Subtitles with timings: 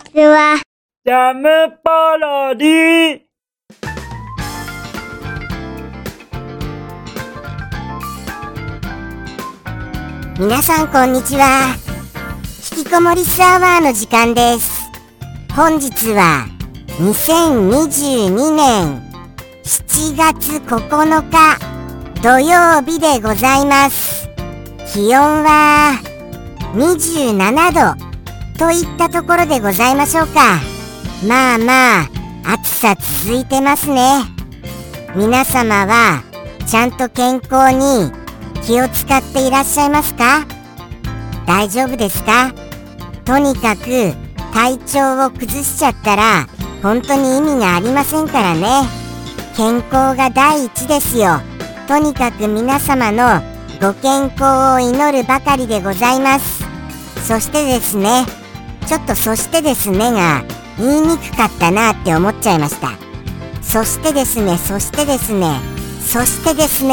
[0.00, 0.60] ちは。
[1.04, 1.48] ジャム
[1.82, 3.20] パロディ
[10.38, 11.76] 皆さんこんにちは。
[12.76, 14.90] 引きこもりスアワーの時間です。
[15.54, 16.46] 本日は
[16.98, 19.02] 2022年
[19.64, 21.58] 7月9日
[22.22, 24.28] 土曜日でございます。
[24.92, 25.98] 気温は
[26.74, 28.09] 27度
[28.60, 30.58] といったところでございましょうか。
[31.26, 32.08] まあまあ
[32.44, 32.94] 暑さ
[33.24, 34.20] 続いてますね。
[35.16, 36.22] 皆様は
[36.66, 38.12] ちゃんと健康に
[38.62, 40.44] 気を使っていらっしゃいますか？
[41.46, 42.52] 大丈夫ですか？
[43.24, 44.12] とにかく
[44.52, 46.46] 体調を崩しちゃったら
[46.82, 48.82] 本当に意味がありませんからね。
[49.56, 51.40] 健康が第一ですよ。
[51.88, 53.40] とにかく皆様の
[53.80, 56.62] ご健康を祈るばかりでございます。
[57.26, 58.26] そしてですね
[58.86, 60.42] ちょっとそしてですねが
[60.78, 62.90] 言いにくかったなって思っちゃいました。
[63.62, 65.60] そしてですねそしてですね
[66.00, 66.92] そしてですね。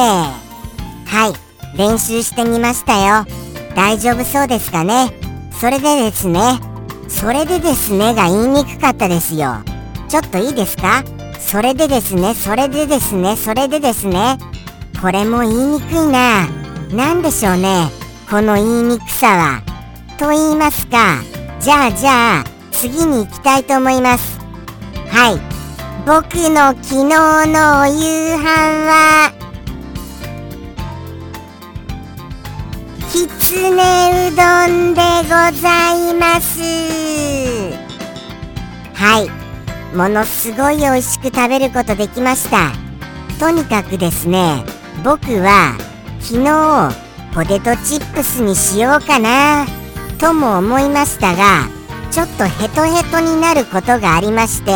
[1.05, 3.25] はい練習してみましたよ。
[3.75, 5.11] 大丈夫そうですかね？
[5.59, 6.59] それでですね
[7.07, 9.63] それでですねが言いにくかったですよ。
[10.07, 11.03] ちょっといいですか？
[11.39, 14.37] それでですねそれでですねそれでですね。
[15.01, 16.47] これも言いにくいな。
[16.91, 17.87] 何でしょうね
[18.29, 19.61] この言いにくさは。
[20.17, 21.21] と言いますか
[21.59, 24.39] じゃあじゃあ次に行きたいと思います。
[25.09, 25.39] はい。
[26.05, 28.45] 僕の昨日のお夕飯
[28.85, 29.33] は
[33.11, 36.61] きつねうどんでございます。
[38.93, 39.95] はい。
[39.95, 42.71] ものすごい美味しく食べることできました。
[43.39, 44.63] とにかくですね
[45.03, 45.77] 僕は
[46.19, 46.95] 昨日
[47.33, 49.65] ポテトチップスにしようかな。
[50.19, 51.67] とも思いましたが
[52.11, 54.71] ちょっとヘトヘトになることがありまして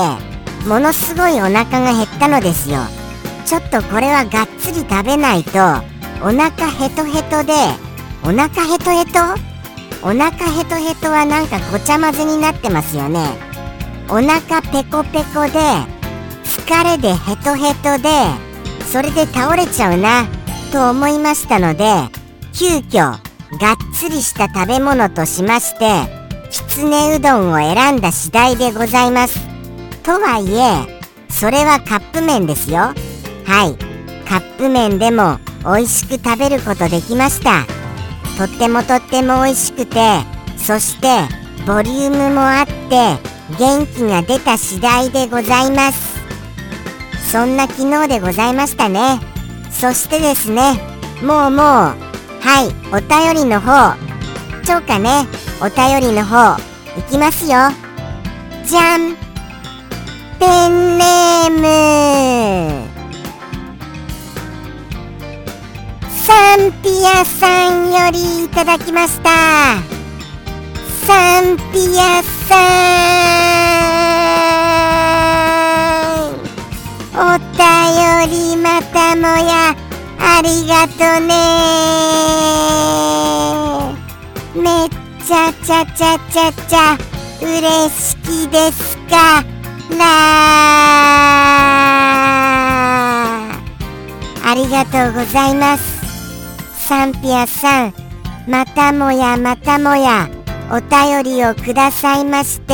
[0.67, 2.79] ものすごいお腹が減ったのですよ。
[3.45, 5.59] ちょっとこれはがっつり食べないと
[6.21, 7.53] お腹ヘトヘトで
[8.23, 9.19] お腹ヘトヘト？
[10.03, 13.25] お腹ヘトヘトはなんかごちゃ混ぜになってますよね。
[14.09, 15.59] お腹ペコペコで
[16.43, 18.09] 疲れでヘトヘトで
[18.85, 20.27] それで倒れちゃうな
[20.71, 21.85] と思いましたので
[22.53, 23.17] 急遽
[23.59, 29.39] がっつりした食べ物としましてきつねうどんを選んだ次第でございます。
[30.03, 32.77] とはいえそれはカップ麺ですよ。
[32.79, 33.91] はい。
[34.27, 37.65] カップ麺でも美味しく食べることできました。
[38.37, 40.19] とってもとっても美味しくて
[40.57, 41.07] そして
[41.65, 43.17] ボリュームもあって
[43.57, 46.19] 元気が出た次第でございます。
[47.31, 49.19] そんな昨日でございましたね。
[49.69, 50.73] そしてですね
[51.21, 52.10] もうもう
[52.43, 53.95] はいお便りの方。
[54.63, 55.27] ちょうかね。
[55.61, 56.57] お便りの方
[56.97, 57.71] いきますよ。
[58.65, 59.15] じゃん。
[60.39, 62.89] ペンネーム。
[66.09, 69.29] サンピアさんよりいただきました。
[71.05, 72.55] サンピアさ
[76.27, 76.41] ん。
[77.13, 77.59] お便
[78.29, 79.75] りまたもや。
[80.23, 81.33] ありがとね。
[84.55, 84.89] めっ
[85.25, 86.97] ちゃちゃちゃちゃちゃ
[87.41, 89.43] 嬉しきですか？
[89.97, 90.05] ら
[94.43, 96.01] ありがとうございます。
[96.87, 97.93] サンピアさん
[98.47, 100.29] またもやまたもや
[100.71, 102.73] お便りをくださいまして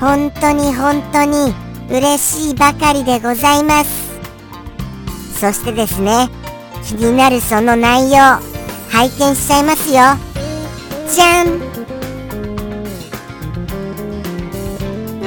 [0.00, 1.54] 本当に本当に
[1.90, 4.06] 嬉しいばかりでございます。
[5.38, 6.28] そしてですね
[6.86, 8.18] 気になるその内容
[8.90, 9.94] 拝見しちゃいますよ。
[11.12, 11.48] じゃん。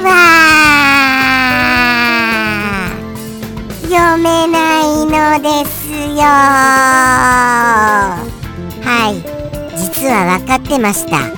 [0.02, 3.90] わー。
[3.90, 6.22] 読めないのですよ。
[8.82, 9.20] はい。
[9.76, 11.28] 実は分かってました。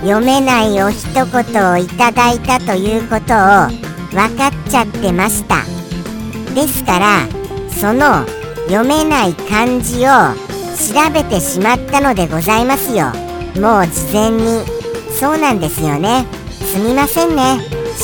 [0.00, 1.24] 読めないお一言
[1.70, 3.68] をいただいたということを
[4.10, 5.62] 分かっちゃってました。
[6.56, 7.28] ですから
[7.70, 8.26] その
[8.68, 10.10] 読めない漢字を
[10.78, 13.06] 調べてしまったのでございますよ。
[13.60, 14.64] もう事前に。
[15.18, 16.26] そうなんですよね。
[16.60, 17.58] すみませんね。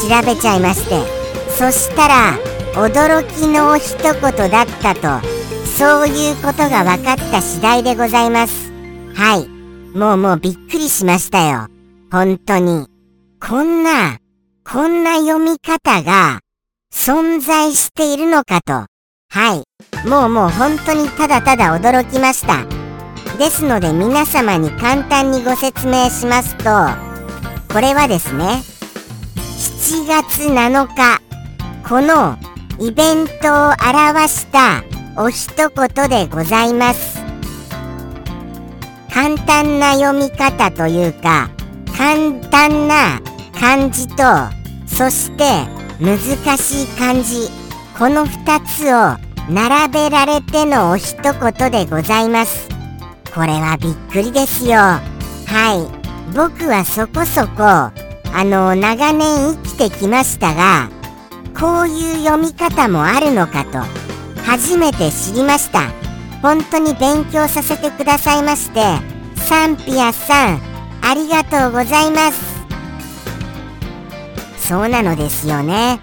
[0.08, 1.02] 調べちゃいまして。
[1.50, 2.38] そしたら
[2.74, 5.24] 驚きの一言だったと
[5.76, 8.72] そういうことが分かった次第でございます。
[9.14, 9.48] はい。
[9.96, 11.68] もうもうびっくりしましたよ。
[12.10, 12.88] 本当に。
[13.38, 14.18] こんな
[14.66, 16.40] こんな読み方が
[16.90, 18.93] 存在しているのかと。
[19.34, 20.08] はい。
[20.08, 22.64] もうもう本当にただただ驚きました。
[23.36, 26.70] ですので皆様に簡単にご説明しますと
[27.72, 28.62] これはですね
[29.34, 31.20] 7月7日
[31.88, 32.38] この
[32.78, 34.84] イベントを表した
[35.16, 37.20] お一言でございます。
[39.12, 41.50] 簡単な読み方というか
[41.96, 43.20] 簡単な
[43.58, 44.22] 漢字と
[44.86, 45.66] そして
[45.98, 46.18] 難
[46.56, 47.48] しい漢字
[47.98, 52.68] この2つを並べられてのお一言でございます。
[53.34, 54.76] これはびっくりですよ。
[54.76, 55.00] は
[56.00, 56.04] い。
[56.34, 57.92] 僕はそこそこあ
[58.44, 60.88] の長年生きてきましたが
[61.58, 63.78] こういう読み方もあるのかと
[64.42, 65.90] 初めて知りました。
[66.42, 68.80] 本当に勉強させてくださいまして
[69.36, 70.60] サンピアさん
[71.02, 72.54] ありがとうございます。
[74.56, 76.00] そうなのですよね。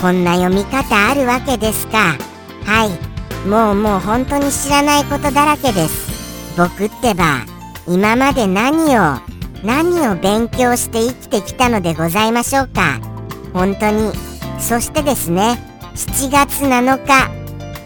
[0.00, 2.16] こんな読み方あるわけですか。
[2.64, 3.48] はい。
[3.48, 6.56] もうもう本当に知らないことだらけです。
[6.56, 7.44] 僕ってば
[7.88, 9.18] 今まで何を
[9.64, 13.00] 何を勉強して生きてきたのでございましょうか。
[13.52, 14.12] 本当に。
[14.58, 15.58] そしてですね
[15.94, 17.30] 7月7日。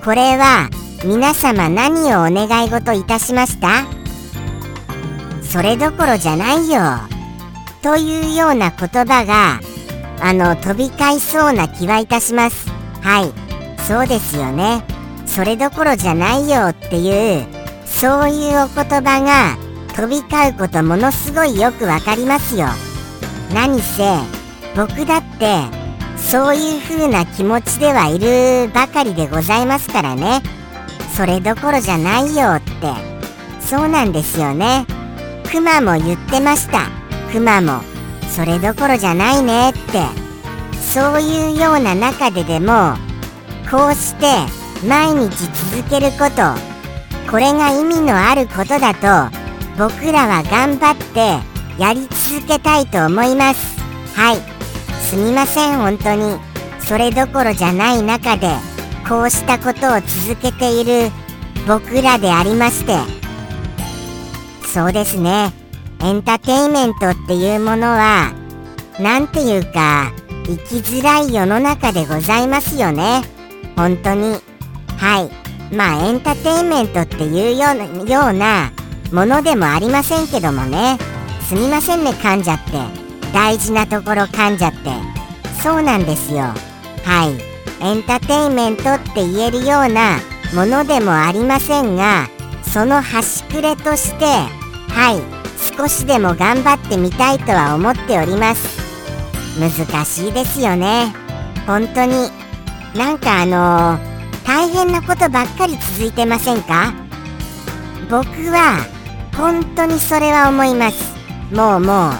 [0.04, 0.68] これは
[1.04, 3.84] 皆様何をお願い事いたしました？
[5.42, 6.80] それどころじゃないよ。
[7.82, 9.60] というような言葉が
[10.20, 12.68] あの飛び交いそうな気はいたします。
[13.00, 13.45] はい。
[13.86, 14.82] そうですよね。
[15.26, 17.46] それどころじゃないよっていう
[17.84, 19.56] そういうお言葉が
[19.94, 22.66] 飛び交うことものすごいよくわかりますよ。
[23.54, 24.02] 何せ
[24.74, 25.60] 僕だって
[26.16, 30.42] そういう風な気持ちではいるばかりでございますからね。
[31.16, 32.72] それどころじゃないよって。
[33.60, 34.84] そうなんですよね。
[35.50, 36.88] クマも言ってました。
[37.32, 37.82] クマも
[38.30, 40.02] それどころじゃないねって。
[40.80, 42.96] そういうような中ででも
[43.70, 44.26] こうして
[44.86, 45.30] 毎日
[45.74, 46.76] 続けること。
[47.30, 49.36] これが意味のあることだと
[49.76, 51.40] 僕らは頑張って
[51.76, 53.80] やり続けたいと思います。
[54.14, 54.36] はい。
[55.02, 56.38] すみません本当に。
[56.80, 58.48] それどころじゃない中で
[59.08, 61.10] こうしたことを続けている
[61.66, 62.96] 僕らでありまして。
[64.72, 65.52] そうですね。
[66.00, 68.32] エンターテインメントっていうものは
[69.00, 70.12] 何ていうか
[70.44, 73.22] 生きづらい世の中でございますよね。
[73.76, 74.40] 本当に。
[74.98, 75.74] はい。
[75.74, 77.68] まあエンターテインメントっていうよ
[78.04, 78.72] うような
[79.12, 80.98] ものでもありませんけどもね。
[81.48, 82.72] すみませんね噛んじゃって。
[83.32, 84.78] 大事なところ噛んじゃって。
[85.62, 86.38] そうなんですよ。
[87.04, 87.84] はい。
[87.84, 90.18] エンターテインメントって言えるような
[90.54, 92.28] ものでもありませんが
[92.62, 95.36] その端くれとしてはい。
[95.76, 98.80] 少しでも頑張ってみたいとは思っております。
[99.60, 101.14] 難しいですよね。
[101.66, 102.45] 本当に。
[102.96, 106.94] なんかあのー、大変なことばっかり続いてませんか？
[108.10, 108.86] 僕は
[109.36, 111.14] 本当にそれは思います。
[111.52, 112.10] もうも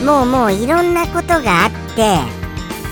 [0.00, 0.04] う。
[0.04, 2.18] もうもういろんなことがあって。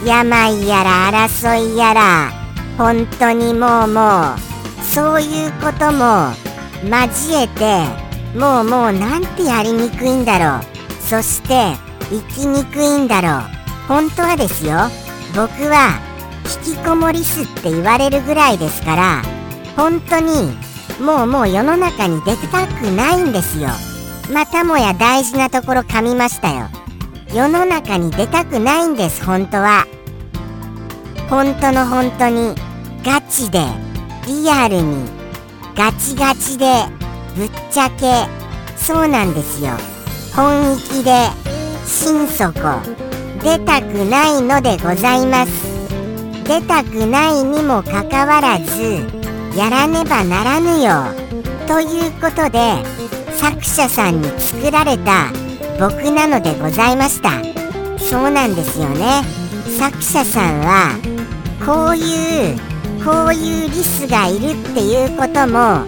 [0.05, 2.33] 病やら争いやら。
[2.77, 4.85] 本当にもうもう。
[4.85, 6.33] そういうことも。
[6.83, 7.85] 交えて。
[8.37, 10.63] もうもうなんてやりにくいんだろう。
[11.03, 11.77] そして
[12.11, 13.43] 生きにくいんだろう。
[13.87, 14.91] 本当はですよ。
[15.35, 16.01] 僕は
[16.67, 19.23] 引きこもりすって言われるぐらいですから
[19.77, 20.53] 本当に
[21.01, 23.69] もうもう世の中に出たくないんですよ。
[24.33, 26.69] またもや大事なところ噛みましたよ。
[27.33, 29.87] 世の中に出たくないんです本当は。
[31.29, 32.55] 本当の本当に
[33.05, 33.65] ガチで
[34.27, 35.09] リアルに
[35.77, 36.67] ガチガチで
[37.37, 38.29] ぶっちゃけ
[38.77, 39.71] そうなんですよ。
[40.35, 41.13] 本気で
[41.87, 42.53] 心底
[43.43, 45.70] 出たくないのでございます。
[46.51, 49.07] 出たくないにもかかわらず
[49.57, 51.05] やらねばならぬよ。
[51.69, 52.83] ということで
[53.37, 55.31] 作者さんに作られた
[55.79, 57.31] 僕なのでございました。
[58.01, 59.23] そうなんですよね。
[59.79, 60.99] 作者さんは
[61.65, 62.59] こういう
[63.05, 65.87] こういうリスがいるっていうことも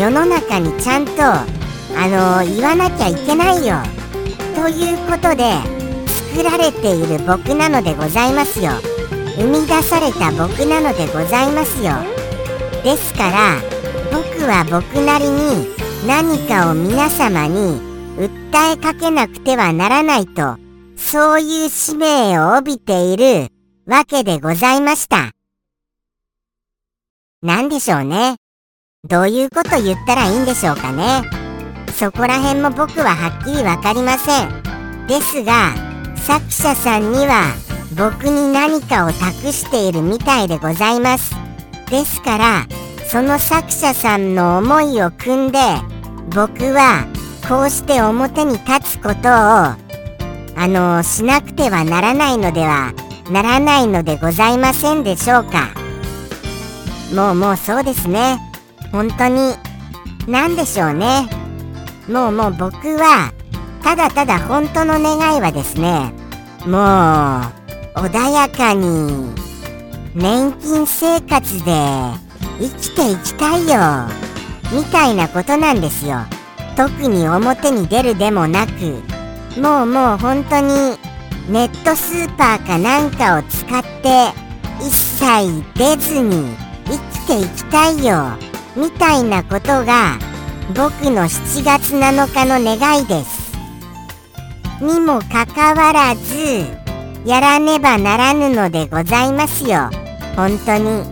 [0.00, 3.76] 世の中にちゃんとあの言わなきゃいけないよ。
[4.54, 5.52] ということで
[6.32, 8.70] 作られている僕なのでございますよ。
[9.40, 11.94] 生み出された僕なのでございますよ
[12.84, 13.56] ですから
[14.12, 15.66] 僕は僕なりに
[16.06, 17.80] 何かを皆様に
[18.16, 20.56] 訴えかけなくてはならないと
[20.96, 23.48] そういう使命を帯びている
[23.86, 25.32] わけでございました。
[27.42, 28.36] 何でしょうね。
[29.08, 31.22] どういうこと言ったらいいんでしょうかね
[31.94, 35.74] そこら辺も僕ははっきりわかりませんですが
[36.16, 41.34] 作者さんには僕に何かを託しているみたいでございます。
[41.90, 42.66] ですから
[43.08, 45.58] その作者さんの思いを汲んで
[46.32, 47.06] 僕は
[47.48, 49.76] こうして表に立つことをあ
[50.56, 52.92] のしなくてはならないのでは
[53.30, 55.70] ならないのでございませんでしょうか。
[57.14, 58.38] もうもうそうですね。
[58.92, 59.54] 本当に
[60.28, 61.28] 何でしょうね。
[62.08, 63.32] もうもう僕は
[63.82, 66.12] ただただ本当の願いはですね
[66.66, 67.59] もう
[67.94, 69.34] 穏やかに
[70.14, 71.72] 年金生活で
[72.58, 74.08] 生きていきたいよ
[74.72, 76.18] みたいなことなんですよ。
[76.76, 78.70] 特に表に出るでもなく
[79.60, 80.98] もうもう本当に
[81.48, 84.32] ネットスーパーかなんかを使って
[84.80, 86.56] 一切出ずに
[86.86, 88.38] 生きていきたいよ
[88.76, 90.16] みたいなことが
[90.68, 93.50] 僕の7月7日の願いです。
[94.80, 96.79] にもかかわらず
[97.24, 99.90] やらねばならぬのでございますよ。
[100.36, 101.04] 本当に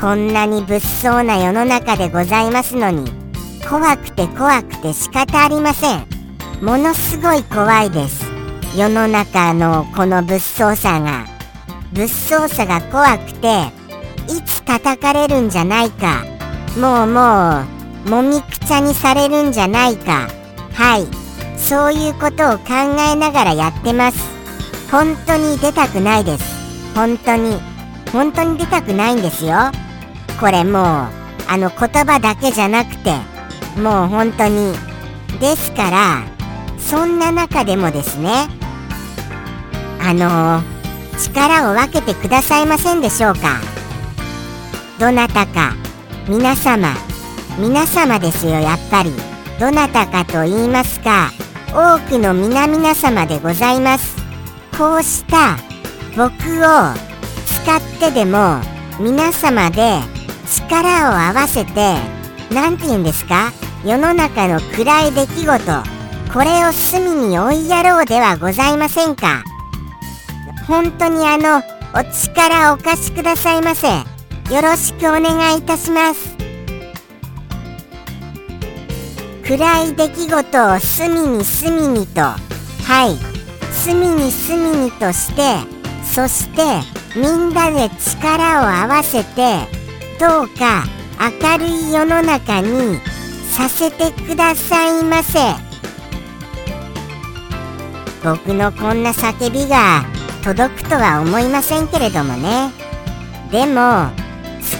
[0.00, 3.12] こんなに物騒な世の中でございますのに
[3.68, 6.06] 怖くて怖くて仕方ありません。
[6.60, 8.24] ものすごい怖いです。
[8.76, 11.26] 世の中のこの物騒さが。
[11.92, 13.66] 物騒さが怖くて
[14.26, 16.24] いつ叩かれるんじゃないか。
[16.76, 17.64] もうも
[18.06, 20.28] うもみくちゃにされるんじゃないか。
[20.74, 21.06] はい。
[21.56, 24.31] そういうことを考えながらやってます。
[24.92, 26.44] 本当に出たくないです。
[26.94, 27.58] 本当に。
[28.12, 29.54] 本当に出たくないんですよ。
[30.38, 30.84] これもう
[31.48, 33.14] あの言葉だけじゃなくて。
[33.80, 34.74] もう本当に。
[35.40, 36.22] ですから
[36.78, 38.46] そんな中でもですね
[39.98, 40.62] あの
[41.18, 43.60] 力を分けてくださいませんでしょうか。
[45.00, 45.74] どなたか。
[46.28, 46.94] 皆様。
[47.58, 49.10] 皆様ですよやっぱり。
[49.58, 51.30] どなたかと言いますか。
[51.68, 54.21] 多くの皆々様でございます。
[54.82, 55.58] こうした
[56.16, 56.32] 僕を
[57.46, 58.58] 使ってでも
[58.98, 60.00] 皆様で
[60.44, 61.98] 力を合わせて
[62.52, 63.52] 何て言うんですか？
[63.84, 69.44] 世の中の暗い出来事これを隅に追いやろうではございませんか？
[70.66, 71.58] 本当にあの
[71.94, 73.86] お力お貸しくださいませ。
[73.88, 76.36] よろしくお願いいたします。
[79.46, 82.22] 暗い出来事を隅に隅にと。
[82.22, 82.36] は
[83.06, 83.31] い。
[83.84, 85.42] 隅に隅にとして
[86.04, 86.62] そして
[87.18, 89.66] みんなで力を合わせて
[90.20, 90.84] どうか
[91.18, 93.00] 明るい世の中に
[93.50, 95.40] させてくださいませ。
[98.22, 100.04] 僕のこんな叫びが
[100.44, 102.70] 届くとは思いませんけれどもね。
[103.50, 104.10] でも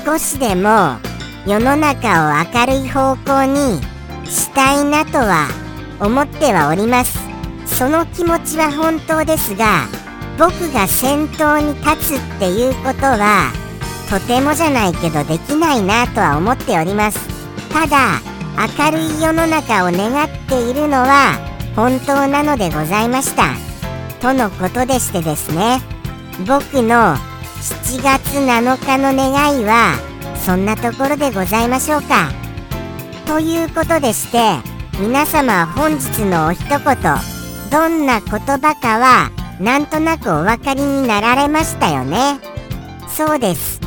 [0.04, 0.96] 少しでも
[1.44, 3.80] 世の中を明るい方向に
[4.26, 5.48] したいなとは
[5.98, 7.18] 思ってはおります。
[7.66, 9.86] その気持ちは本当ですが
[10.38, 13.50] 僕が先頭に立つっていうことは
[14.10, 17.18] とてもじゃないけどできないなとは思っております。
[17.70, 18.20] ただ
[18.78, 21.38] 明るい世の中を願っているのは
[21.74, 23.54] 本当なのでございました。
[24.20, 25.80] とのことでしてですね
[26.46, 29.94] 僕の7月7日の願いは
[30.44, 32.28] そんなところでございましょうか。
[33.26, 34.38] ということでして
[35.00, 37.31] 皆様本日のお一言。
[37.72, 42.38] どんな言葉かはなんとなくお分かりになられましたよね。
[43.08, 43.80] そうです。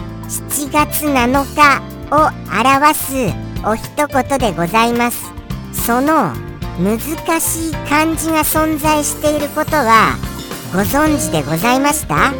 [0.58, 3.32] 7月7日を表す
[3.64, 5.32] お一言でございます。
[5.72, 6.34] その
[6.80, 7.00] 難
[7.40, 10.18] しい漢字が存在していることは
[10.74, 12.34] ご存知でございました？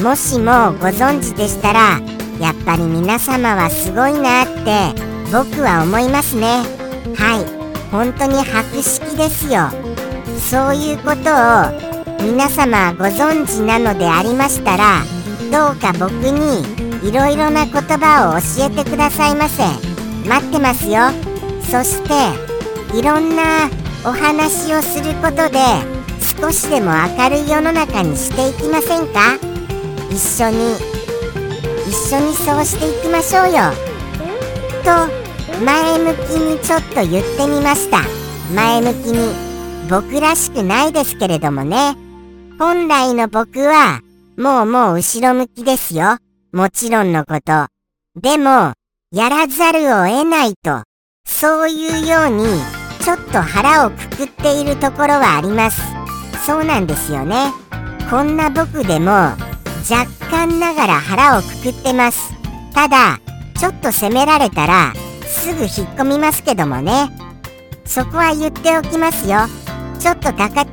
[0.00, 2.00] もしもご存知でしたら
[2.38, 4.94] やっぱり皆様はすごいなって
[5.32, 6.62] 僕は思いますね。
[7.16, 7.58] はい。
[7.90, 9.87] 本当に博識ですよ。
[10.40, 15.02] そういうことを皆様ご存知なのでありましたら
[15.52, 16.62] どうか僕に
[17.06, 19.62] いろいろな言葉を教えてくださいませ。
[20.28, 21.10] 待ってますよ。
[21.70, 23.68] そしていろんな
[24.04, 25.58] お話をすることで
[26.40, 29.38] 少しでも明るい世の中にしていきませんか？
[30.10, 30.74] 一緒に
[31.86, 33.72] 一緒にそうしていきましょうよ。
[34.84, 38.02] と前向きにちょっと言ってみました。
[38.54, 39.47] 前向きに
[39.88, 41.96] 僕らしくないですけれどもね。
[42.58, 44.00] 本来の僕は
[44.36, 46.18] もうもう後ろ向きですよ。
[46.52, 47.66] もちろんのこと。
[48.20, 48.74] でも
[49.12, 50.82] やらざるを得ないと
[51.24, 52.44] そういうように
[53.00, 55.80] ちょっと腹をくくっているところはあります。
[56.44, 57.52] そうなんですよね。
[58.10, 62.32] こんな僕でも若干ながら腹をくくってます。
[62.74, 63.20] ただ
[63.58, 64.92] ちょっと責められたら
[65.26, 67.10] すぐ引っ込みますけどもね。
[67.86, 69.38] そこは言っておきますよ。
[69.98, 70.64] ちょっとたか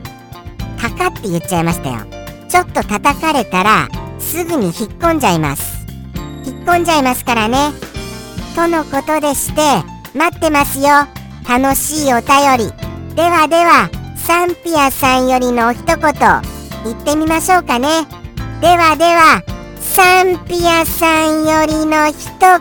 [0.77, 2.05] たかって言っちゃいましたよ。
[2.47, 3.87] ちょっと叩かれたら
[4.19, 5.85] すぐに引っ込んじゃいます。
[6.45, 7.71] 引っ込んじゃいますからね。
[8.55, 9.61] とのことでして
[10.17, 10.85] 待ってますよ。
[11.47, 12.73] 楽しいお便り。
[13.15, 15.95] ではではサンピアさんよりの一言
[16.83, 18.05] 言ってみましょうかね。
[18.61, 19.43] ではでは
[19.79, 22.59] サンピアさんよりの一言。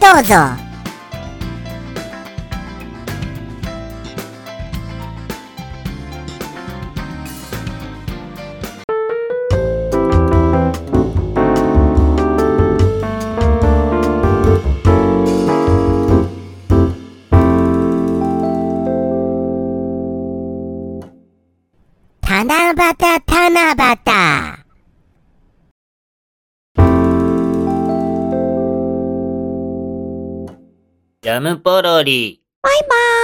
[0.00, 0.67] どうぞ。
[22.68, 22.94] 七夕
[23.50, 24.04] 七夕。
[31.22, 32.42] ジャムポロリ。
[32.60, 33.17] バイバイ。